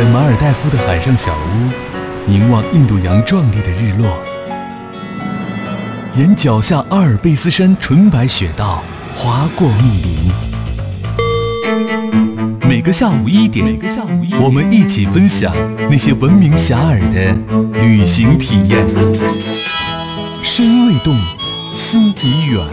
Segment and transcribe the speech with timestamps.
[0.00, 1.70] 在马尔代夫的海上小屋，
[2.26, 4.18] 凝望印度洋壮丽的日落。
[6.16, 8.82] 沿脚下阿尔卑斯山纯白雪道
[9.14, 10.32] 滑过密林。
[12.66, 15.54] 每个下午一点，每个下午一，我们一起分享
[15.90, 17.36] 那些闻名遐迩的
[17.78, 18.78] 旅行体验。
[20.42, 21.14] 身未动，
[21.74, 22.66] 心已远，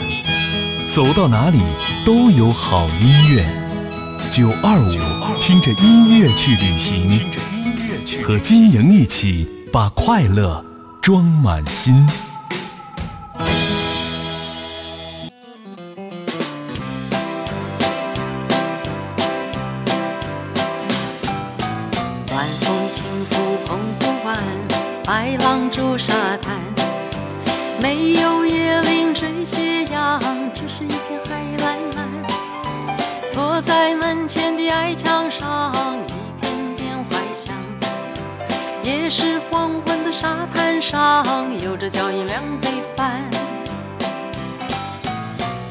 [0.88, 1.60] 走到哪里
[2.06, 3.67] 都有好音乐。
[4.38, 7.10] 九二五，听着音乐去旅行，
[8.24, 10.64] 和金莹一起把快乐
[11.02, 12.08] 装满心。
[33.62, 35.74] 在门前的矮墙上，
[36.08, 37.56] 一片片怀想。
[38.84, 41.26] 也是黄昏的沙滩上，
[41.62, 43.22] 有着脚印两对半。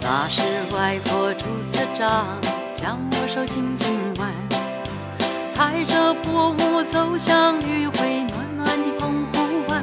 [0.03, 0.43] 那是
[0.75, 2.27] 外婆拄着杖，
[2.75, 4.31] 将我手轻轻挽，
[5.55, 9.39] 踩着薄雾走向余晖暖暖的澎湖
[9.69, 9.83] 湾。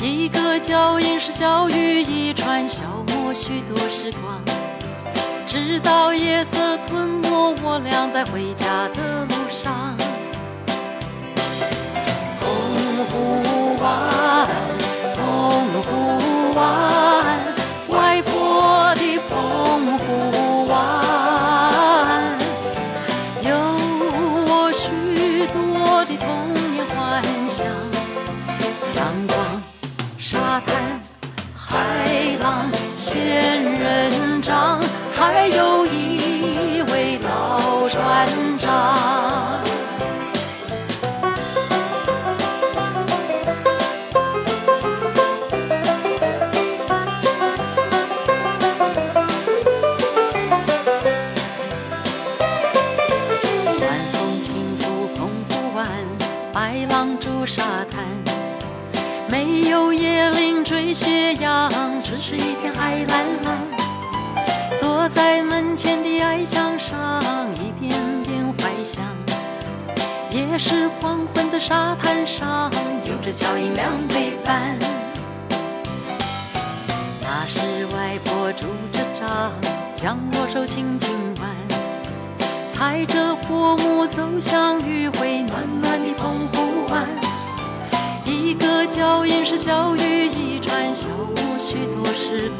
[0.00, 4.57] 一个脚印是小雨一串，消磨许多时光。
[5.48, 9.96] 直到夜色吞没我俩在回家的路上。
[12.38, 12.46] 澎
[13.06, 14.46] 湖湾，
[15.16, 15.22] 澎
[15.84, 16.60] 湖湾，
[17.88, 20.76] 外婆的澎湖湾。
[23.40, 23.48] 有
[24.50, 27.64] 我许多的童年幻想，
[28.96, 29.62] 阳光
[30.18, 30.97] 沙滩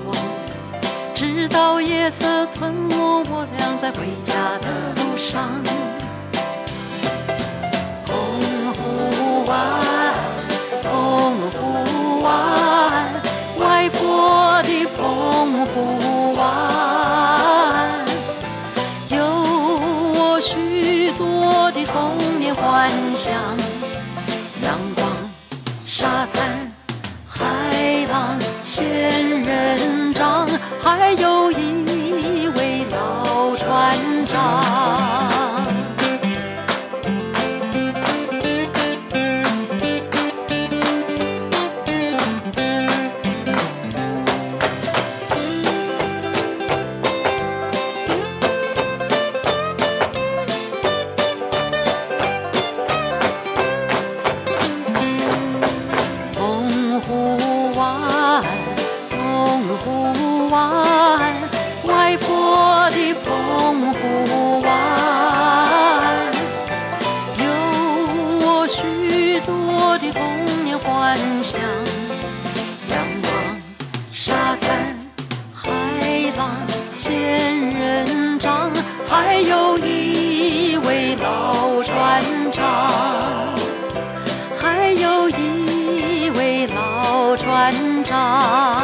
[0.04, 0.16] 光，
[1.15, 2.94] 直到夜色吞没
[3.31, 5.62] 我俩在回家的路上。
[8.06, 8.15] 澎
[8.75, 9.54] 湖湾，
[10.82, 10.91] 澎
[11.53, 13.12] 湖湾，
[13.59, 16.44] 外婆的澎湖湾，
[19.10, 19.16] 有
[20.15, 23.32] 我许多的童年幻想。
[24.62, 25.06] 阳光
[25.84, 26.57] 沙滩、
[28.06, 30.47] 浪仙人掌
[30.82, 35.07] 还有一位老船长。
[59.38, 59.47] 澎
[59.78, 61.32] 湖湾，
[61.84, 64.69] 外婆的澎湖湾，
[67.38, 67.44] 有
[68.44, 71.60] 我许多的童年幻想，
[72.91, 73.26] 仰望
[74.09, 74.99] 沙滩、
[75.55, 75.70] 海
[76.37, 76.50] 浪、
[76.91, 78.72] 仙人掌，
[79.09, 83.55] 还有一位老船长。
[84.61, 88.77] 还有一位老船长。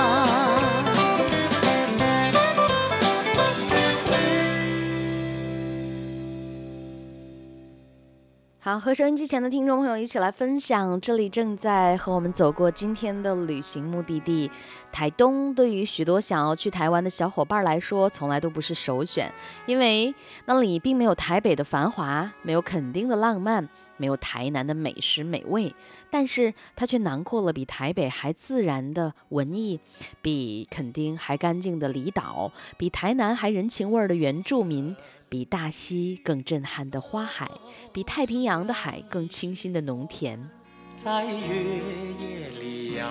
[8.81, 14.51] 和收音机前的听众朋友一起来分享，这里正在和我们走过今天的旅行目的地
[14.93, 15.55] 台东。
[15.55, 19.33] 对于许多想要去台湾的小伙伴来说，从来都不是首选，
[19.67, 20.15] 因为
[20.47, 23.69] 那里并没有台北的繁华，没有垦丁的浪漫。
[23.97, 25.73] 没有台南的美食美味，
[26.11, 29.79] 但是它却囊括了比台北还自然的文艺，
[30.21, 34.97] 比垦丁还干净的离岛，比台南还人情味儿的原住民，
[35.29, 37.51] 比大溪更震撼的花海，
[37.93, 40.51] 比太平洋的海更清新的农田。
[40.97, 43.07] 在月夜里摇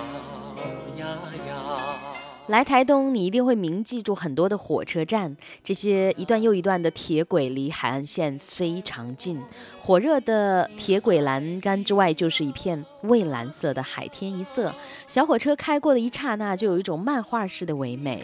[0.98, 2.00] 呀摇。
[2.48, 9.42] 来台东，你一定会铭记住很多的火车站，这些一段又一段的铁轨离海岸线非常近。
[9.82, 14.76] 火热的铁轨栏杆之外，就是一片蔚蓝色的海天一色。
[15.08, 18.22] 小火车开过的一刹那，就有一种漫画式的唯美。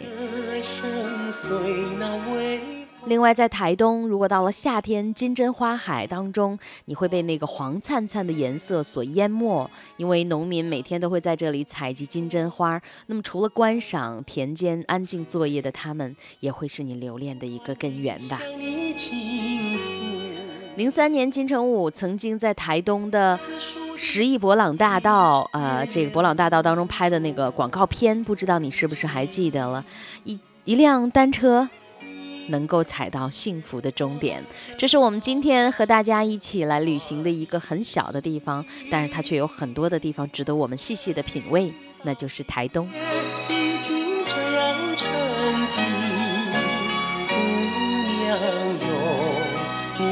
[3.06, 12.80] 另外，在台东，如果到了夏天，金针花海当中，你会被那个黄灿灿的颜色所淹没，因为农民每天都会在这里采集金针花。
[13.06, 18.38] 那么，除了观赏田间安静作业的他们，也会是你留恋的一个根源吧。
[20.76, 23.38] 零三年，金城武曾经在台东的
[23.96, 29.84] 十亿博朗大道，呃，这个博朗大道当中拍的那个广告片，不知道你是不是还记得了？
[30.24, 31.68] 一一辆单车。
[32.50, 34.44] 能够踩到幸福的终点，
[34.76, 42.88] 这是我们今天和大家一起来旅行的一个很小的地方，但是它却有很多的地方值得我们细细的品味，那就是台东。
[49.98, 50.06] 你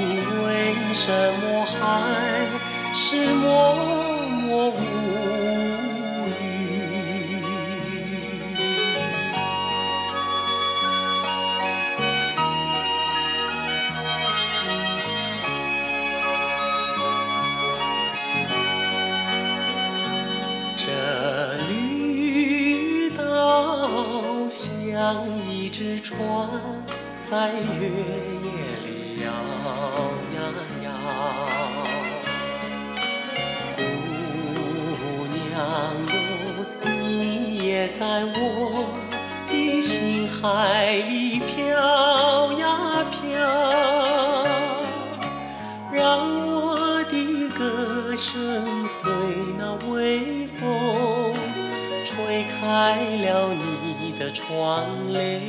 [0.44, 2.46] 为什么还
[2.94, 3.87] 是默
[25.08, 26.18] 像一只船
[27.22, 28.50] 在月夜
[28.84, 29.26] 里摇
[30.34, 30.38] 呀
[30.84, 30.86] 摇，
[33.74, 33.80] 姑
[35.32, 35.56] 娘
[36.12, 36.14] 哟，
[36.82, 36.86] 你
[37.56, 38.36] 也在我
[39.48, 40.42] 的心海
[41.08, 41.56] 里飘
[42.52, 43.24] 呀飘，
[45.90, 45.98] 让
[46.44, 49.10] 我的歌声随
[49.58, 51.32] 那微风
[52.04, 53.77] 吹开了你。
[54.32, 55.42] 窗帘，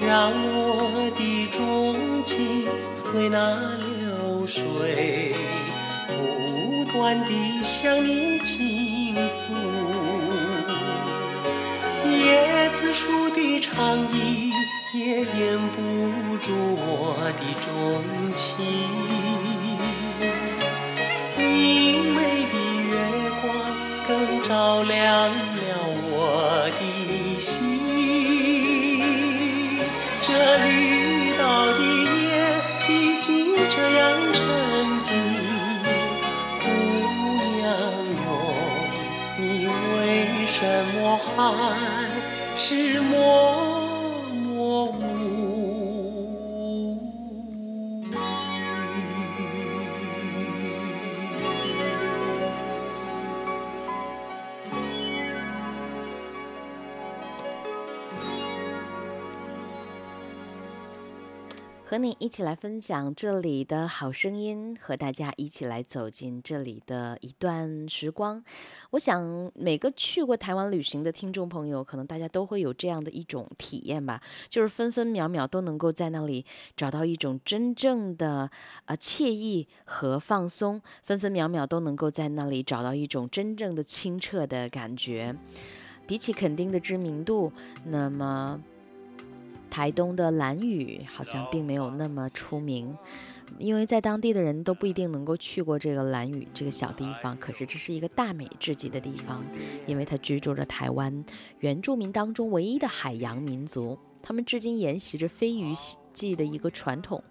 [0.00, 5.34] 让我的钟情随那流水
[6.06, 9.54] 不断地向你倾诉。
[12.06, 14.52] 椰子树的长影
[14.94, 17.66] 也掩不住我的钟
[18.32, 18.64] 情。
[21.36, 22.16] 明媚
[22.46, 22.54] 的
[22.88, 22.90] 月
[23.40, 23.44] 光
[24.06, 24.08] 更
[24.42, 25.47] 照亮。
[41.40, 42.10] 爱
[42.56, 43.77] 是魔
[61.98, 68.40] 和你一起来分享这里的好声音，和大家一起来走进这里的一段时光。
[68.90, 76.46] 我想每个去过台湾旅行的听众朋友，可能大家都会有这样的一种体验吧，就是分分秒秒都能够在那里
[76.76, 78.48] 找到一种真正的
[78.84, 85.34] 啊惬意和放松，分分秒秒都能够在那里找到一种真正的清澈的感觉。
[86.06, 87.52] 比起肯定的知名度，
[87.86, 88.62] 那么。
[89.70, 92.96] 台东的蓝屿好像并没有那么出名，
[93.58, 97.36] 因为在当地的人都不一定能够去过这个蓝屿这个小地方。
[97.38, 99.44] 可是这是一个大美至极的地方，
[99.86, 101.24] 因为它居住着台湾
[101.60, 105.72] 原住民当中唯一的海洋民族，他们至今沿袭着飞鱼
[106.12, 107.22] 季的一个传统。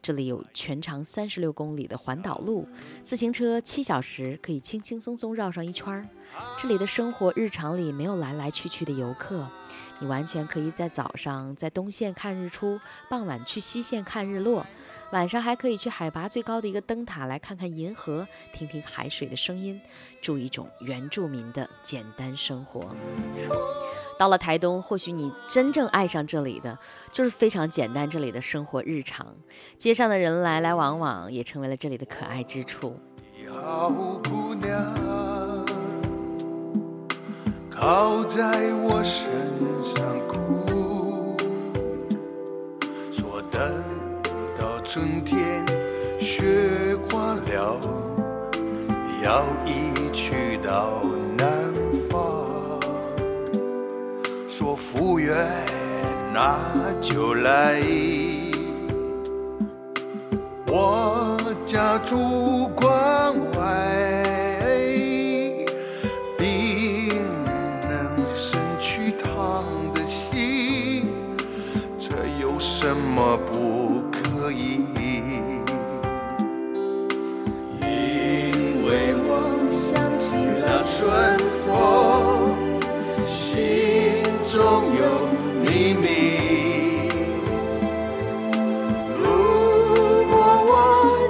[0.00, 2.64] 这里有全长三十六公里的环岛路，
[3.02, 6.06] 自行车七小时可以轻轻松松绕上一圈儿。
[6.56, 9.48] 这里的生活日常里没有来来去去的游客。
[10.00, 14.64] 你完全可以在早上在东线看日出，傍晚去西线看日落，
[15.10, 19.80] 晚上还可以去海拔最高的一个灯塔来看看银河，听听海水的声音，
[20.20, 22.94] 住一种原住民的简单生活。
[24.18, 26.76] 到了台东，或许你真正爱上这里的
[27.12, 29.34] 就是非常简单这里的生活日常，
[29.76, 32.98] 街上的人来来往往也成为了这里的可爱之处。
[33.52, 33.90] 好
[34.24, 35.27] 姑娘
[37.80, 39.30] 靠在我身
[39.84, 41.36] 上哭，
[43.12, 43.84] 说等
[44.58, 45.64] 到春天
[46.18, 47.78] 雪化了，
[49.22, 51.02] 要一去到
[51.36, 51.46] 南
[52.10, 52.80] 方。
[54.48, 55.36] 说福原
[56.34, 56.58] 那
[57.00, 57.80] 就来。
[60.66, 63.07] 我家住关
[81.08, 82.52] 春风，
[83.26, 84.60] 心中
[84.94, 85.00] 有
[85.62, 87.08] 秘密。
[89.16, 89.24] 如
[90.28, 90.36] 果
[90.68, 90.70] 我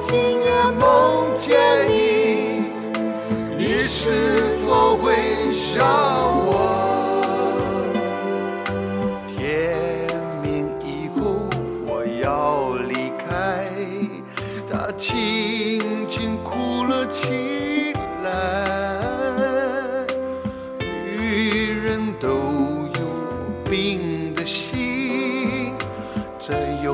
[0.03, 0.11] 今
[0.43, 0.83] 夜梦
[1.37, 1.47] 见
[1.89, 1.95] 你，
[3.57, 5.15] 你是否会
[5.53, 5.87] 想
[6.49, 6.51] 我？
[9.37, 9.39] 天
[10.43, 11.47] 明以后
[11.87, 13.71] 我要离开，
[14.69, 17.93] 他轻轻哭了起
[18.25, 18.68] 来。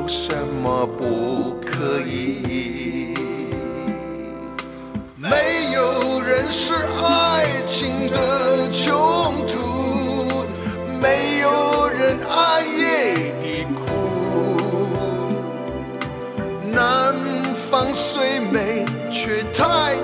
[0.05, 0.31] 有什
[0.61, 3.11] 么不可以？
[5.17, 10.45] 没有人是爱情的穷途，
[11.01, 13.81] 没有人暗夜里哭。
[16.71, 17.15] 南
[17.71, 19.95] 方虽美，却太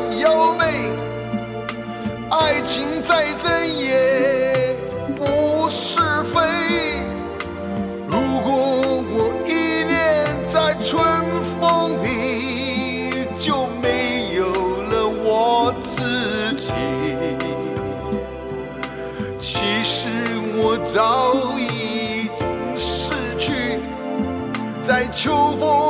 [24.91, 25.80] 在秋风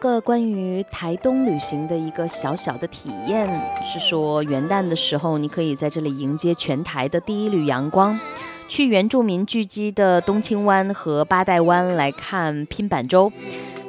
[0.00, 3.46] 个关于台东旅行的一个小小的体验，
[3.84, 8.18] 是说元旦的时候，你可以在这里迎接全台的第一缕阳光，
[8.66, 13.30] 去原住民聚集的东清湾和八代湾来看拼板舟。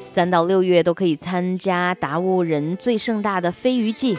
[0.02, 4.18] 三到六月都可以参加达悟人最盛大的飞鱼季，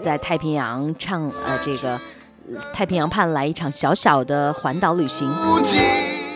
[0.00, 2.00] 在太平洋唱呃这个
[2.72, 5.30] 太平洋畔来一场小小的环岛旅行。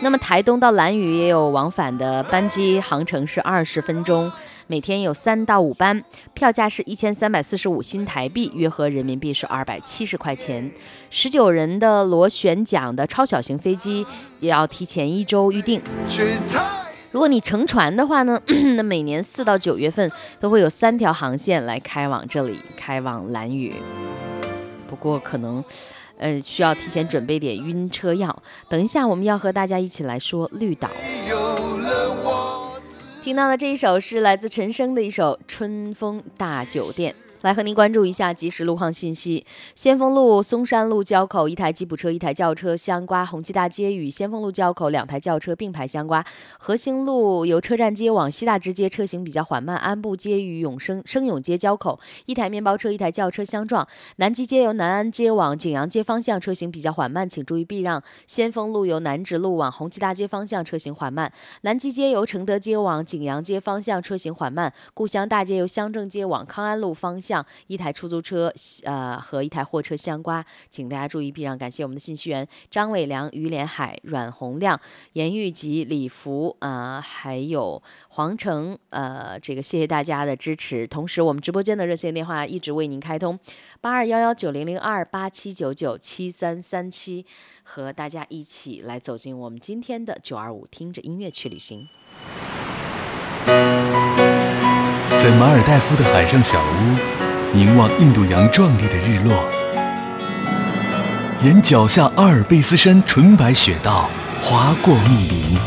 [0.01, 4.31] 那么台东到兰屿也有往返的班机，航程是二十分钟，
[4.67, 6.03] 每天有三到五班，
[6.33, 10.71] 票价是一千三百四十五新台币，约合人民币是二百七十块钱。
[11.11, 14.05] 十九人的螺旋桨的超小型飞机
[14.39, 15.79] 也要提前一周预定。
[17.11, 18.41] 如果你乘船的话呢，
[18.75, 23.73] 那每年四到九月份都会有三条航线来开往这里，开往蓝屿。
[24.87, 25.63] 不过可能，
[26.17, 28.35] 呃，需要提前准备点晕车药。
[28.67, 30.89] 等一下，我们要和大家一起来说绿岛。
[33.25, 37.11] 听到的这一首是来自陈升的一首《春风大酒店》。
[37.41, 39.45] 来和您关注一下即时路况信息。
[39.75, 46.25] 先锋路、松山路交口，一台吉普车、一台轿车相刮；红旗大街与先锋路交口，两台轿车并排相刮。
[46.57, 49.77] 和兴路由车站街往西大直街车行比较缓慢。
[49.77, 53.87] 安步街与永生生永街交口，一台面包车、一台轿车相撞。
[54.15, 58.01] 南极街由南安街往景阳街方向车行比较缓慢，请注意避让。
[58.25, 61.31] 先锋路由南直路往红旗大街方向车行缓慢。
[61.61, 67.34] 南极街由承德街往景阳街方向车行缓慢，故乡大街由乡政街往康安路方向，
[67.65, 71.57] 一台出租车呃和一台货车相刮，请大家注意避让。
[71.57, 74.79] 感谢我们的信息员张伟良、于连海、阮洪亮、
[75.13, 80.85] 严玉吉、李福啊、呃还有黄成呃，这个谢谢大家的支持。
[80.85, 83.39] 同时，我们直播间的热线电话一直为您开通，
[83.79, 87.25] 八二幺幺九零零二八七九九七三三七，
[87.63, 91.87] 和大家一起来走进我们今天的九二五，听着音乐去旅行。
[95.17, 99.33] 在马尔代夫的海上小屋，凝望印度洋壮丽的日落，
[101.41, 104.09] 沿脚下阿尔卑斯山纯白雪道
[104.41, 105.57] 划过密林。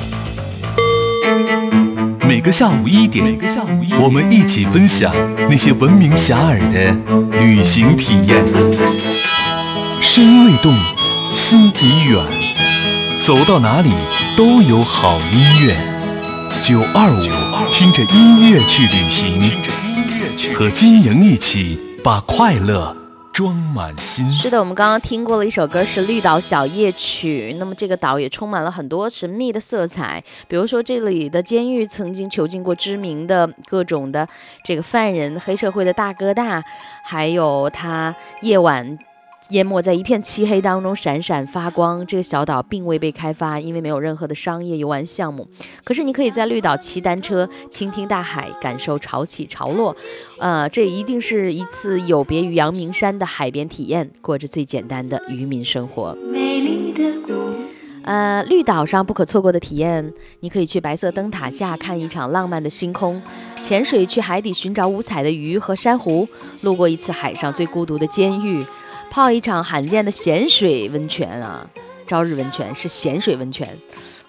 [2.29, 5.13] 每个下午一点，每个下午一点，我们一起分享
[5.49, 6.95] 那些闻名遐迩的
[7.41, 8.45] 旅行体验。
[10.01, 10.75] 身未动，
[11.33, 12.23] 心已远。
[13.19, 13.91] 走到哪里
[14.37, 15.98] 都有好音乐。
[16.61, 19.41] 九二五，听着音乐去旅行，
[20.55, 22.95] 和金莹一起把快乐
[23.33, 24.31] 装满心。
[24.33, 27.53] 是的，我们刚刚听过了一首歌，是《绿岛小夜曲》。
[27.59, 34.29] 那么这个岛也充满了很多神秘的色彩，比如说这里的监狱曾经囚禁过知名的各种的
[34.65, 36.63] 这个犯人，黑社会的大哥大，
[37.05, 38.99] 还有他夜晚。
[39.51, 42.05] 淹没在一片漆黑当中，闪闪发光。
[42.07, 45.49] 这个小岛并未被开发，因为没有任何的商业游玩项目。
[45.85, 49.97] 可是你可以在绿岛骑单车，倾听大海，感受潮起潮落。
[50.39, 56.15] 呃，这一定是一次有别于阳明山的海边体验，过着最简单的渔民生活。
[56.31, 57.33] 美丽的谷
[58.03, 63.21] 呃，绿岛上不可错过的体验，你可以去白色灯塔下看一场浪漫的星空，
[63.63, 66.27] 潜水去海底寻找五彩的鱼和珊瑚，
[66.63, 68.65] 路过一次海上最孤独的监狱。
[69.11, 71.67] 泡一场罕见的咸水温泉啊！
[72.07, 73.69] 朝日温泉是咸水温泉，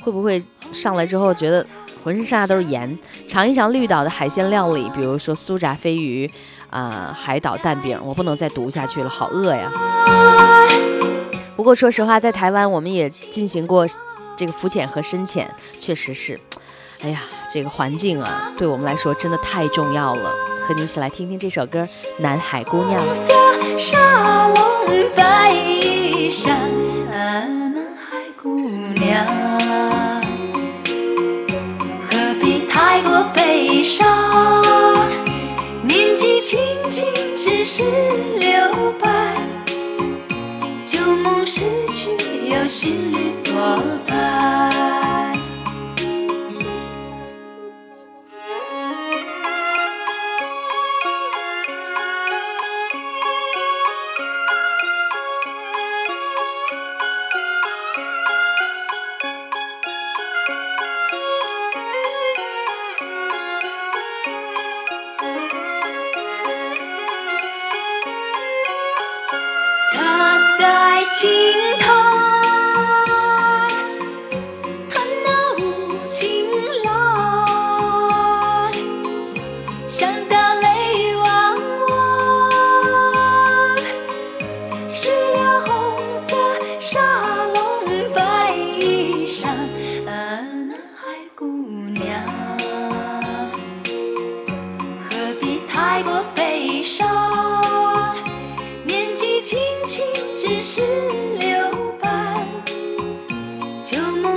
[0.01, 0.43] 会不会
[0.74, 1.65] 上来之后觉得
[2.03, 2.98] 浑身上下都是盐？
[3.27, 6.29] 尝一尝绿岛的海鲜料理，比如说酥炸飞鱼，
[6.69, 9.71] 啊，海岛蛋饼，我不能再读下去了，好饿呀！
[11.55, 13.88] 不过说实话，在台湾我们也进行过
[14.36, 16.39] 这个浮潜和深潜，确实是，
[17.01, 20.31] 哎呀，这个环境啊，对我们来说真的太重要了。
[20.69, 21.79] 和你一起来听听这首歌
[22.19, 23.01] 《南海姑娘》。
[25.15, 26.49] 白衣裳，
[27.09, 29.25] 南海姑娘，
[32.07, 35.03] 何必太过悲伤？
[35.88, 37.83] 年纪轻轻只是
[38.38, 39.35] 留白，
[40.85, 41.43] 旧梦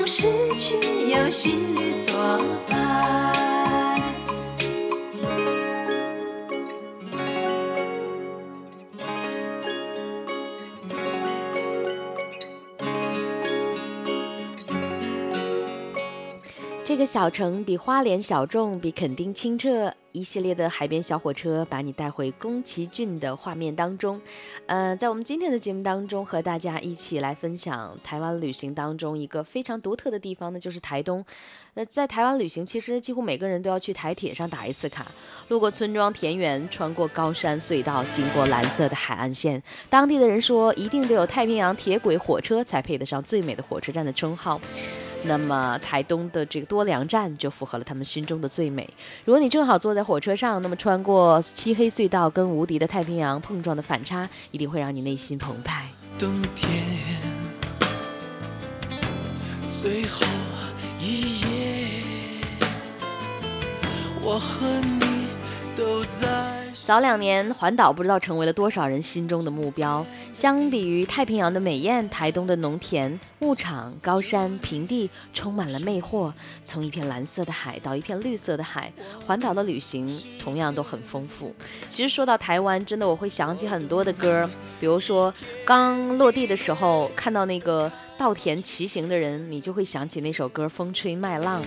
[0.04, 0.74] 逝去
[1.10, 2.12] 有新侣作
[2.68, 3.32] 伴。
[16.84, 19.94] 这个小城比花莲小众，比垦丁清澈。
[20.12, 24.20] 一系列的海边小火车把你带回宫崎骏的画面当中。
[24.66, 31.24] 呃，在我们今天的节目当中，和大家一起来分享台湾旅行当中一个非常独特的地方呢，就是台东。
[31.74, 35.06] 那在台湾旅行，其实几乎每个人都要去台铁上打一次卡，
[35.48, 39.62] 路过村庄田园，穿过高山隧道，经过蓝色的海岸线。
[39.88, 44.60] 当地的人说，一定得有太平洋铁轨火车才配得上最美的火车站的称号。
[45.24, 48.88] 那么台东的这个多良站就符合了他们心中的最美。
[49.24, 55.88] 如果你正好坐在火车上，那么穿过漆黑隧道跟无敌的太平洋碰撞的反差，一定会让你内心澎湃。
[56.18, 56.82] 冬天
[59.68, 60.26] 最后
[61.00, 61.46] 一夜，
[64.22, 64.66] 我和
[65.00, 65.26] 你
[65.76, 66.61] 都在。
[66.84, 70.04] 早两年，环岛不知道成为了多少人心中的目标。
[70.34, 76.32] 相比于太平洋的美艳，台东的农田、牧场、高山、平地充满了魅惑。
[76.64, 78.92] 从一片蓝色的海到一片绿色的海，
[79.24, 81.54] 环岛的旅行同样都很丰富。
[81.88, 85.32] 其实说到台湾，真的我会想起很多的歌，比如说
[85.64, 91.62] 刚落地的时候看到那个稻田骑行的人，你就会想起那首歌《风吹麦浪》。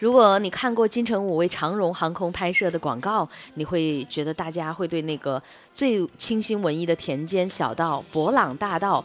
[0.00, 5.40] 如果你看过金城武为长荣航空拍摄的广告，你会觉得大家会对那个
[5.74, 9.04] 最清新文艺的田间小道、博朗大道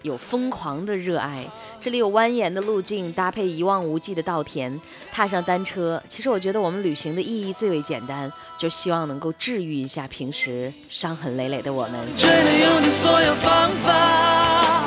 [0.00, 1.46] 有疯狂的热爱。
[1.78, 4.80] 这里有蜿蜒的路径，搭配一望无际的稻田，
[5.12, 6.02] 踏上单车。
[6.08, 12.00] 其实我觉得我们旅行的意义最为简单，就希望能够治愈一下平时伤痕累累的我们。
[12.16, 14.86] 只能用尽所有方法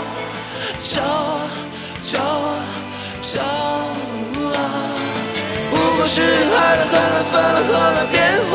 [6.07, 8.15] 是爱了恨了分了合了变
[8.51, 8.53] 化，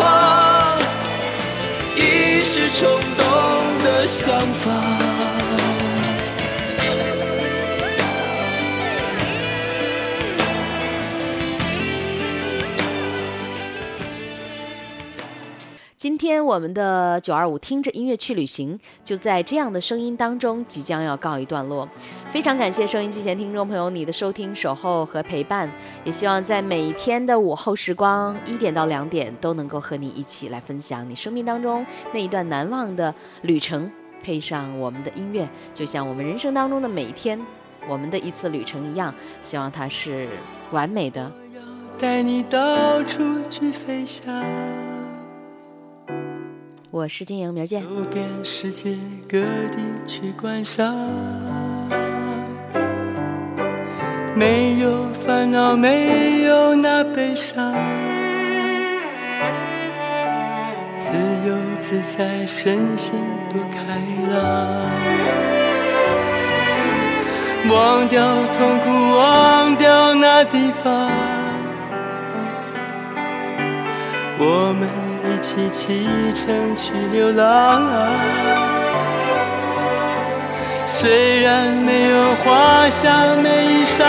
[1.97, 3.25] 一时冲动
[3.85, 5.00] 的想法。
[16.21, 21.89] 天我们的九二五听着音乐去旅行，就在这样的声音当中即将要告一段落。
[22.29, 25.73] 非常感谢收音机前听众朋友你的收听、守候和陪伴，
[26.05, 33.91] 也希望在每一天的午后时光一点到两点都能够和你一起来分享你生命当中那一段难忘的旅程，
[34.23, 37.41] 配上我们的音乐，就像我们人生当中的每一天，
[37.89, 40.29] 我们的一次旅程一样，希望它是
[40.71, 41.33] 完美的。
[41.99, 44.31] 带你到处去飞翔。
[46.92, 47.81] 我是金莹，明儿见。
[47.85, 48.96] 走遍世界
[49.29, 49.38] 各
[49.70, 50.92] 地去观赏，
[54.35, 57.72] 没有烦恼，没有那悲伤，
[60.98, 63.81] 自由自在，身心多开
[64.33, 64.90] 朗。
[67.70, 68.20] 忘掉
[68.53, 71.09] 痛苦，忘掉那地方，
[74.40, 75.10] 我们。
[75.40, 77.81] 一起启程去流浪，
[80.85, 83.09] 虽然没有华厦
[83.42, 84.05] 美衣裳，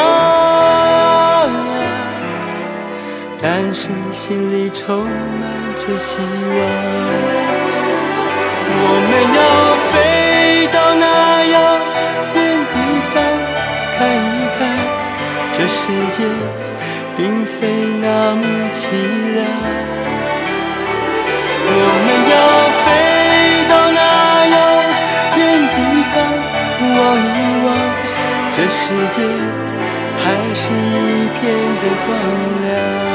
[3.42, 5.10] 但是心里充满
[5.80, 6.60] 着希望。
[8.74, 9.42] 我们要
[9.88, 11.06] 飞到那
[11.46, 11.56] 遥
[12.36, 12.38] 远
[12.74, 12.76] 地
[13.14, 13.16] 方，
[13.96, 14.60] 看一看，
[15.54, 15.80] 这世
[16.12, 16.20] 界
[17.16, 17.56] 并非
[18.02, 18.84] 那么凄
[19.34, 19.40] 凉。
[28.92, 29.22] 世界
[30.18, 31.42] 还是一片
[31.80, 32.12] 的光
[32.62, 33.11] 亮。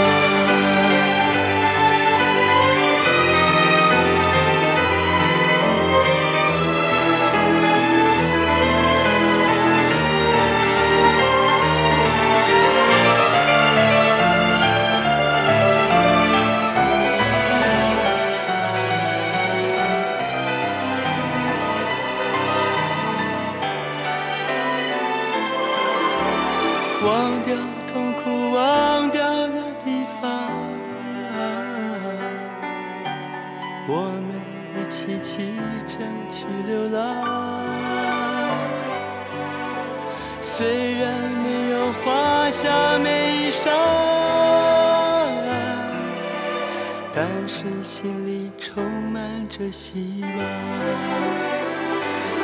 [47.19, 50.39] 但是心里充满着希望，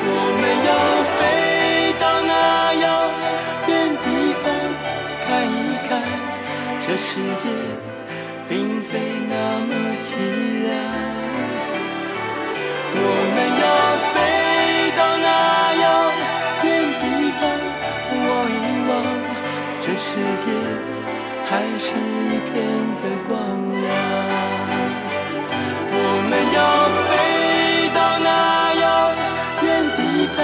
[0.01, 0.73] 我们要
[1.13, 2.33] 飞到那
[2.81, 2.85] 遥
[3.69, 3.71] 远
[4.03, 4.07] 地
[4.41, 4.49] 方，
[5.27, 5.91] 看一看，
[6.81, 7.53] 这世界
[8.49, 8.97] 并非
[9.29, 10.17] 那么凄
[10.65, 10.73] 凉。
[12.95, 12.99] 我
[13.35, 13.65] 们要
[14.09, 14.17] 飞
[14.97, 15.29] 到那
[15.83, 15.85] 遥
[16.65, 16.67] 远
[16.99, 17.05] 地
[17.39, 17.41] 方，
[18.25, 18.59] 望一
[18.89, 18.91] 望，
[19.83, 20.49] 这世界
[21.45, 22.51] 还是一片
[23.03, 23.62] 的光。
[26.55, 26.59] 要
[27.09, 27.11] 飞
[27.95, 28.29] 到那
[28.75, 28.85] 遥
[29.63, 29.99] 远地
[30.37, 30.39] 方，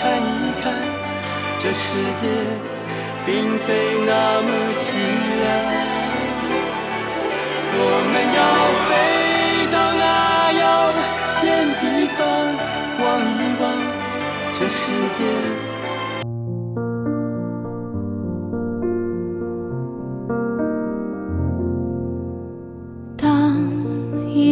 [0.00, 0.64] 看一看，
[1.58, 1.86] 这世
[2.20, 2.22] 界
[3.26, 3.68] 并非
[4.06, 4.82] 那么凄
[5.40, 5.44] 凉。
[7.76, 7.78] 我
[8.12, 8.40] 们要
[8.86, 8.90] 飞
[9.72, 10.02] 到那
[10.62, 10.62] 遥
[11.42, 11.46] 远
[11.80, 11.82] 地
[12.16, 12.18] 方，
[13.02, 13.62] 望一望，
[14.54, 14.82] 这世
[15.18, 15.73] 界。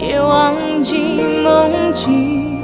[0.00, 0.96] 也忘记
[1.42, 2.60] 梦境，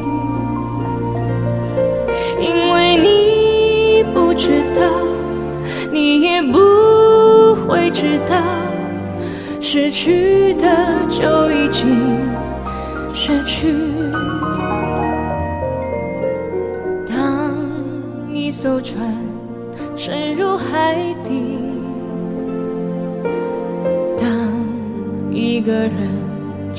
[2.41, 4.81] 因为你不知道，
[5.91, 6.59] 你也不
[7.67, 8.37] 会知道，
[9.61, 10.69] 失去的
[11.11, 11.91] 就已经
[13.13, 13.75] 失去。
[17.09, 17.53] 当
[18.33, 19.13] 一艘船
[19.97, 21.59] 沉入海底，
[24.17, 24.29] 当
[25.33, 25.93] 一个人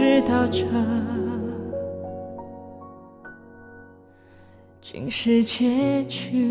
[0.00, 0.64] 知道这
[4.80, 6.48] 竟是结局。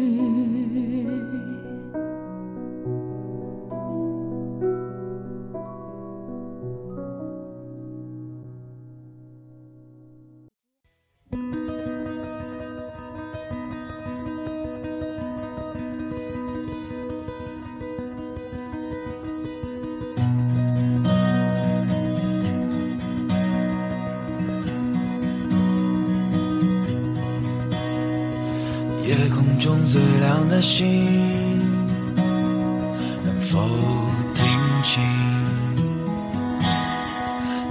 [34.84, 35.04] 情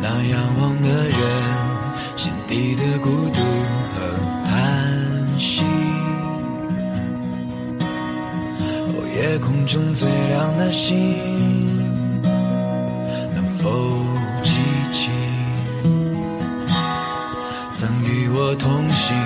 [0.01, 1.18] 那仰望的人
[2.16, 3.40] 心底的孤独
[3.94, 3.99] 和
[4.44, 4.51] 叹
[5.38, 5.62] 息？
[8.87, 10.97] 哦，夜空中最亮的星，
[13.35, 13.71] 能否
[14.42, 14.55] 记
[14.92, 15.11] 起
[17.73, 19.16] 曾与我同行？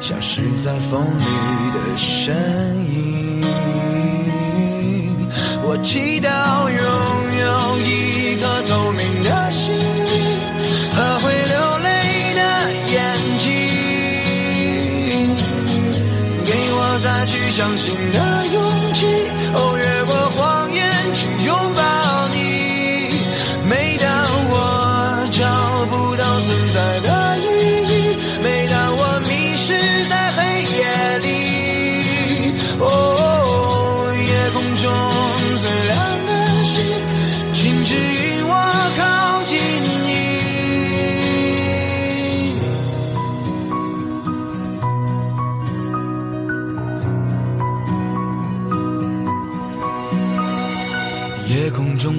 [0.00, 1.24] 消失在风里
[1.74, 2.34] 的身
[2.92, 3.42] 影。
[5.68, 6.65] 我祈祷